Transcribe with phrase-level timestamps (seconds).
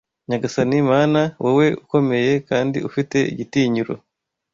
[0.27, 3.93] Nyagasani Mana, wowe ukomeye kandi ufite igitinyiro